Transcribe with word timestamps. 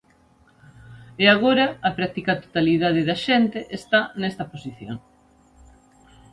E 1.23 1.25
agora 1.35 1.65
a 1.89 1.91
practica 1.97 2.39
totalidade 2.43 3.01
da 3.09 3.15
xente 3.25 3.59
está 3.79 4.01
nesta 4.21 4.45
posición. 4.51 4.95